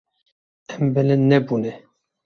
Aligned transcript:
Em 0.73 0.83
bilind 0.95 1.23
nebûne. 1.29 1.71